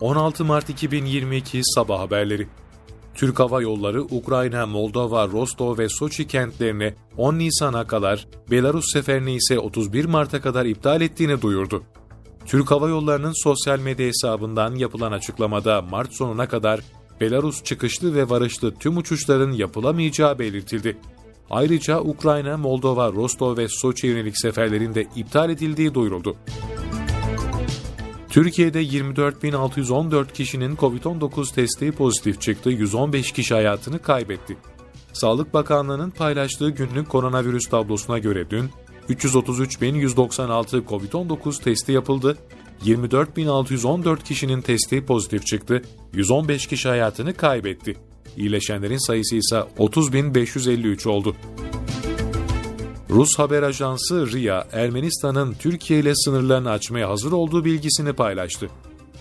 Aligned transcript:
16 0.00 0.44
Mart 0.44 0.70
2022 0.70 1.60
Sabah 1.64 2.00
Haberleri 2.00 2.46
Türk 3.14 3.40
Hava 3.40 3.62
Yolları 3.62 4.02
Ukrayna, 4.02 4.66
Moldova, 4.66 5.28
Rostov 5.28 5.78
ve 5.78 5.88
Soçi 5.88 6.26
kentlerini 6.26 6.94
10 7.16 7.38
Nisan'a 7.38 7.86
kadar, 7.86 8.26
Belarus 8.50 8.92
seferini 8.92 9.34
ise 9.34 9.58
31 9.58 10.04
Mart'a 10.04 10.40
kadar 10.40 10.66
iptal 10.66 11.00
ettiğini 11.00 11.42
duyurdu. 11.42 11.82
Türk 12.46 12.70
Hava 12.70 12.88
Yolları'nın 12.88 13.42
sosyal 13.44 13.78
medya 13.78 14.06
hesabından 14.06 14.74
yapılan 14.74 15.12
açıklamada 15.12 15.82
Mart 15.82 16.12
sonuna 16.12 16.48
kadar 16.48 16.80
Belarus 17.20 17.64
çıkışlı 17.64 18.14
ve 18.14 18.30
varışlı 18.30 18.74
tüm 18.74 18.96
uçuşların 18.96 19.52
yapılamayacağı 19.52 20.38
belirtildi. 20.38 20.96
Ayrıca 21.50 22.00
Ukrayna, 22.00 22.56
Moldova, 22.56 23.12
Rostov 23.12 23.56
ve 23.56 23.66
Soçi 23.68 24.06
yönelik 24.06 24.40
seferlerin 24.40 24.94
de 24.94 25.06
iptal 25.16 25.50
edildiği 25.50 25.94
duyuruldu. 25.94 26.36
Türkiye'de 28.30 28.82
24.614 28.82 30.32
kişinin 30.32 30.76
COVID-19 30.76 31.54
testi 31.54 31.92
pozitif 31.92 32.40
çıktı, 32.40 32.70
115 32.70 33.32
kişi 33.32 33.54
hayatını 33.54 34.02
kaybetti. 34.02 34.56
Sağlık 35.12 35.54
Bakanlığı'nın 35.54 36.10
paylaştığı 36.10 36.70
günlük 36.70 37.08
koronavirüs 37.08 37.68
tablosuna 37.68 38.18
göre 38.18 38.50
dün 38.50 38.70
333.196 39.08 40.84
COVID-19 40.84 41.62
testi 41.62 41.92
yapıldı, 41.92 42.38
24.614 42.84 44.22
kişinin 44.22 44.60
testi 44.60 45.06
pozitif 45.06 45.46
çıktı, 45.46 45.82
115 46.12 46.66
kişi 46.66 46.88
hayatını 46.88 47.34
kaybetti. 47.34 47.96
İyileşenlerin 48.36 49.06
sayısı 49.06 49.36
ise 49.36 49.56
30.553 49.78 51.08
oldu. 51.08 51.36
Rus 53.10 53.38
haber 53.38 53.62
ajansı 53.62 54.32
RIA, 54.32 54.66
Ermenistan'ın 54.72 55.54
Türkiye 55.54 56.00
ile 56.00 56.14
sınırlarını 56.14 56.70
açmaya 56.70 57.08
hazır 57.08 57.32
olduğu 57.32 57.64
bilgisini 57.64 58.12
paylaştı. 58.12 58.70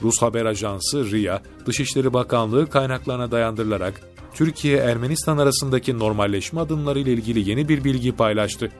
Rus 0.01 0.21
haber 0.21 0.45
ajansı 0.45 1.11
RIA, 1.11 1.41
Dışişleri 1.65 2.13
Bakanlığı 2.13 2.69
kaynaklarına 2.69 3.31
dayandırılarak 3.31 4.01
Türkiye-Ermenistan 4.33 5.37
arasındaki 5.37 5.99
normalleşme 5.99 6.61
adımları 6.61 6.99
ile 6.99 7.13
ilgili 7.13 7.49
yeni 7.49 7.69
bir 7.69 7.83
bilgi 7.83 8.11
paylaştı. 8.11 8.71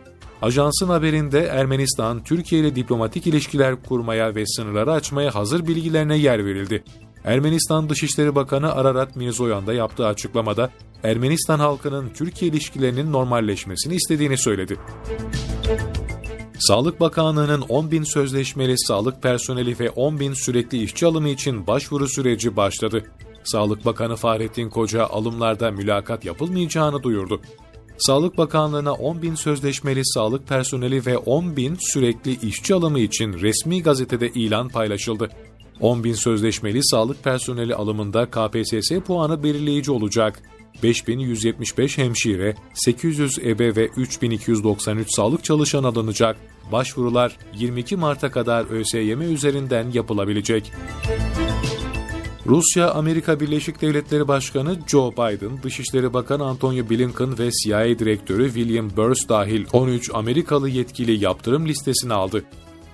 Ajansın 0.42 0.88
haberinde 0.88 1.40
Ermenistan, 1.40 2.24
Türkiye 2.24 2.62
ile 2.62 2.76
diplomatik 2.76 3.28
ilişkiler 3.28 3.84
kurmaya 3.84 4.36
ve 4.36 4.46
sınırları 4.46 4.92
açmaya 4.92 5.36
hazır 5.36 5.68
bilgilerine 5.68 6.18
yer 6.18 6.46
verildi. 6.46 6.84
Ermenistan 7.24 7.90
Dışişleri 7.90 8.36
Bakanı 8.36 8.72
Ararat 8.72 9.16
Mirzoyan 9.16 9.68
da 9.68 9.74
yaptığı 9.74 10.08
açıklamada 10.08 10.70
Ermenistan 11.04 11.60
halkının 11.60 12.10
Türkiye 12.10 12.52
ilişkilerinin 12.52 13.12
normalleşmesini 13.12 13.96
istediğini 13.96 14.38
söyledi. 14.38 14.78
Sağlık 16.60 17.00
Bakanlığı'nın 17.00 17.62
10 17.62 17.92
bin 17.92 18.04
sözleşmeli 18.04 18.76
sağlık 18.78 19.24
personeli 19.24 19.80
ve 19.80 19.90
10 19.90 20.20
bin 20.20 20.34
sürekli 20.34 20.84
işçi 20.84 21.06
alımı 21.06 21.30
için 21.30 21.68
başvuru 21.68 22.08
süreci 22.08 22.56
başladı. 22.56 23.04
Sağlık 23.44 23.86
Bakanı 23.86 24.16
Fahrettin 24.16 24.70
Koca 24.70 25.06
alımlarda 25.06 25.72
mülakat 25.72 26.26
yapılmayacağını 26.26 27.04
duyurdu. 27.04 27.42
Sağlık 27.98 28.38
Bakanlığı'na 28.38 28.94
10 28.94 29.22
bin 29.22 29.36
sözleşmeli 29.36 30.02
sağlık 30.06 30.48
personeli 30.48 31.06
ve 31.06 31.18
10 31.18 31.58
bin 31.58 31.78
sürekli 31.80 32.48
işçi 32.48 32.74
alımı 32.74 33.00
için 33.00 33.34
resmi 33.34 33.84
gazetede 33.84 34.30
ilan 34.30 34.70
paylaşıldı. 34.70 35.30
10 35.80 36.04
bin 36.04 36.14
sözleşmeli 36.14 36.80
sağlık 36.84 37.24
personeli 37.24 37.76
alımında 37.76 38.26
KPSS 38.26 38.92
puanı 39.06 39.44
belirleyici 39.44 39.92
olacak. 39.92 40.42
5175 40.84 41.98
hemşire, 41.98 42.56
800 42.74 43.40
ebe 43.40 43.76
ve 43.76 43.88
3293 43.88 45.08
sağlık 45.16 45.44
çalışan 45.44 45.84
alınacak. 45.84 46.38
Başvurular 46.72 47.38
22 47.54 47.96
Mart'a 47.96 48.32
kadar 48.32 48.66
ÖSYM 48.66 49.22
üzerinden 49.22 49.92
yapılabilecek. 49.94 50.72
Rusya, 52.48 52.92
Amerika 52.92 53.40
Birleşik 53.40 53.82
Devletleri 53.82 54.28
Başkanı 54.28 54.78
Joe 54.88 55.12
Biden, 55.12 55.64
Dışişleri 55.64 56.14
Bakanı 56.14 56.44
Antonio 56.44 56.90
Blinken 56.90 57.40
ve 57.40 57.50
CIA 57.64 58.00
Direktörü 58.00 58.46
William 58.46 58.90
Burns 58.98 59.30
dahil 59.30 59.66
13 59.74 60.12
Amerikalı 60.14 60.70
yetkili 60.70 61.24
yaptırım 61.24 61.68
listesine 61.68 62.14
aldı. 62.14 62.44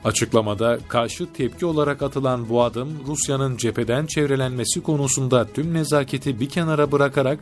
Açıklamada 0.03 0.79
karşı 0.88 1.33
tepki 1.33 1.65
olarak 1.65 2.01
atılan 2.01 2.50
bu 2.50 2.63
adım 2.63 2.89
Rusya'nın 3.07 3.57
cepheden 3.57 4.05
çevrelenmesi 4.05 4.83
konusunda 4.83 5.47
tüm 5.53 5.73
nezaketi 5.73 6.39
bir 6.39 6.50
kenara 6.50 6.91
bırakarak 6.91 7.39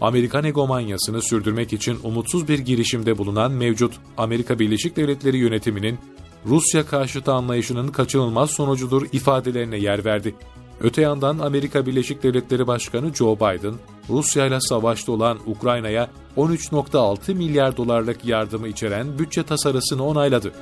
Amerikan 0.00 0.44
egomanyasını 0.44 1.22
sürdürmek 1.22 1.72
için 1.72 1.98
umutsuz 2.02 2.48
bir 2.48 2.58
girişimde 2.58 3.18
bulunan 3.18 3.52
mevcut 3.52 3.92
Amerika 4.16 4.58
Birleşik 4.58 4.96
Devletleri 4.96 5.36
yönetiminin 5.36 5.98
Rusya 6.46 6.86
karşıtı 6.86 7.32
anlayışının 7.32 7.88
kaçınılmaz 7.88 8.50
sonucudur 8.50 9.06
ifadelerine 9.12 9.76
yer 9.76 10.04
verdi. 10.04 10.34
Öte 10.80 11.02
yandan 11.02 11.38
Amerika 11.38 11.86
Birleşik 11.86 12.22
Devletleri 12.22 12.66
Başkanı 12.66 13.14
Joe 13.14 13.36
Biden, 13.36 13.74
Rusya 14.08 14.46
ile 14.46 14.60
savaşta 14.60 15.12
olan 15.12 15.38
Ukrayna'ya 15.46 16.10
13.6 16.36 17.34
milyar 17.34 17.76
dolarlık 17.76 18.24
yardımı 18.24 18.68
içeren 18.68 19.18
bütçe 19.18 19.42
tasarısını 19.42 20.04
onayladı. 20.04 20.52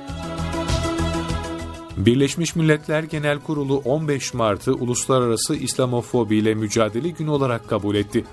Birleşmiş 1.97 2.55
Milletler 2.55 3.03
Genel 3.03 3.39
Kurulu 3.39 3.77
15 3.77 4.33
Mart'ı 4.33 4.73
Uluslararası 4.73 5.55
İslamofobi 5.55 6.35
ile 6.35 6.53
Mücadele 6.53 7.09
Günü 7.09 7.29
olarak 7.29 7.69
kabul 7.69 7.95
etti. 7.95 8.25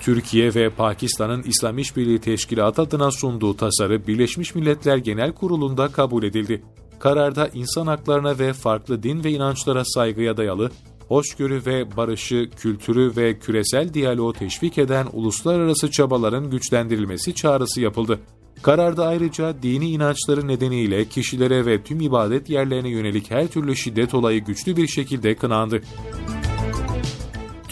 Türkiye 0.00 0.54
ve 0.54 0.70
Pakistan'ın 0.70 1.42
İslam 1.42 1.78
İşbirliği 1.78 2.18
Teşkilatı 2.18 2.82
adına 2.82 3.10
sunduğu 3.10 3.56
tasarı 3.56 4.06
Birleşmiş 4.06 4.54
Milletler 4.54 4.96
Genel 4.96 5.32
Kurulu'nda 5.32 5.88
kabul 5.88 6.22
edildi. 6.22 6.62
Kararda 6.98 7.48
insan 7.48 7.86
haklarına 7.86 8.38
ve 8.38 8.52
farklı 8.52 9.02
din 9.02 9.24
ve 9.24 9.30
inançlara 9.30 9.84
saygıya 9.84 10.36
dayalı, 10.36 10.70
hoşgörü 11.08 11.66
ve 11.66 11.96
barışı, 11.96 12.50
kültürü 12.56 13.12
ve 13.16 13.38
küresel 13.38 13.94
diyaloğu 13.94 14.32
teşvik 14.32 14.78
eden 14.78 15.06
uluslararası 15.12 15.90
çabaların 15.90 16.50
güçlendirilmesi 16.50 17.34
çağrısı 17.34 17.80
yapıldı. 17.80 18.20
Kararda 18.62 19.06
ayrıca 19.06 19.62
dini 19.62 19.90
inançları 19.90 20.48
nedeniyle 20.48 21.04
kişilere 21.04 21.66
ve 21.66 21.82
tüm 21.82 22.00
ibadet 22.00 22.50
yerlerine 22.50 22.88
yönelik 22.88 23.30
her 23.30 23.46
türlü 23.46 23.76
şiddet 23.76 24.14
olayı 24.14 24.44
güçlü 24.44 24.76
bir 24.76 24.86
şekilde 24.86 25.36
kınandı. 25.36 25.80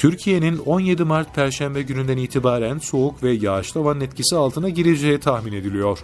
Türkiye'nin 0.03 0.59
17 0.59 1.05
Mart 1.05 1.35
Perşembe 1.35 1.83
gününden 1.83 2.17
itibaren 2.17 2.79
soğuk 2.79 3.23
ve 3.23 3.33
yağışlı 3.33 3.81
havanın 3.81 4.01
etkisi 4.01 4.37
altına 4.37 4.69
gireceği 4.69 5.21
tahmin 5.21 5.53
ediliyor. 5.53 5.99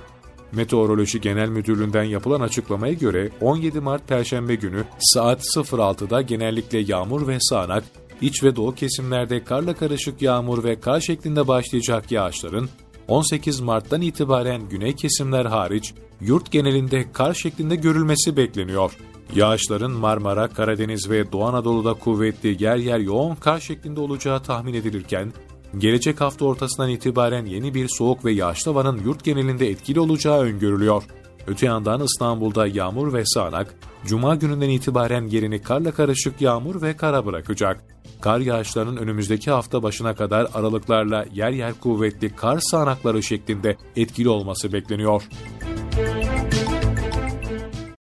Meteoroloji 0.52 1.20
Genel 1.20 1.48
Müdürlüğü'nden 1.48 2.02
yapılan 2.02 2.40
açıklamaya 2.40 2.92
göre 2.92 3.30
17 3.40 3.80
Mart 3.80 4.08
Perşembe 4.08 4.54
günü 4.54 4.84
saat 4.98 5.40
06'da 5.40 6.22
genellikle 6.22 6.78
yağmur 6.78 7.28
ve 7.28 7.38
sağanak, 7.40 7.84
iç 8.20 8.42
ve 8.42 8.56
doğu 8.56 8.74
kesimlerde 8.74 9.44
karla 9.44 9.74
karışık 9.74 10.22
yağmur 10.22 10.64
ve 10.64 10.80
kar 10.80 11.00
şeklinde 11.00 11.48
başlayacak 11.48 12.12
yağışların 12.12 12.68
18 13.08 13.60
Mart'tan 13.60 14.00
itibaren 14.00 14.68
güney 14.68 14.96
kesimler 14.96 15.44
hariç 15.44 15.94
yurt 16.20 16.50
genelinde 16.50 17.12
kar 17.12 17.34
şeklinde 17.34 17.76
görülmesi 17.76 18.36
bekleniyor. 18.36 18.96
Yağışların 19.34 19.90
Marmara, 19.90 20.48
Karadeniz 20.48 21.10
ve 21.10 21.32
Doğu 21.32 21.44
Anadolu'da 21.44 21.94
kuvvetli 21.94 22.64
yer 22.64 22.76
yer 22.76 22.98
yoğun 22.98 23.34
kar 23.34 23.60
şeklinde 23.60 24.00
olacağı 24.00 24.42
tahmin 24.42 24.74
edilirken, 24.74 25.32
gelecek 25.78 26.20
hafta 26.20 26.44
ortasından 26.44 26.90
itibaren 26.90 27.46
yeni 27.46 27.74
bir 27.74 27.88
soğuk 27.88 28.24
ve 28.24 28.32
yağışlı 28.32 28.70
havanın 28.70 29.04
yurt 29.04 29.24
genelinde 29.24 29.68
etkili 29.68 30.00
olacağı 30.00 30.40
öngörülüyor. 30.40 31.02
Öte 31.46 31.66
yandan 31.66 32.00
İstanbul'da 32.00 32.66
yağmur 32.66 33.12
ve 33.12 33.22
sağanak, 33.26 33.74
Cuma 34.06 34.34
gününden 34.34 34.68
itibaren 34.68 35.26
yerini 35.26 35.62
karla 35.62 35.92
karışık 35.92 36.40
yağmur 36.40 36.82
ve 36.82 36.96
kara 36.96 37.26
bırakacak. 37.26 37.84
Kar 38.20 38.40
yağışlarının 38.40 38.96
önümüzdeki 38.96 39.50
hafta 39.50 39.82
başına 39.82 40.14
kadar 40.14 40.48
aralıklarla 40.54 41.24
yer 41.34 41.50
yer 41.50 41.74
kuvvetli 41.80 42.36
kar 42.36 42.58
sağanakları 42.70 43.22
şeklinde 43.22 43.76
etkili 43.96 44.28
olması 44.28 44.72
bekleniyor. 44.72 45.22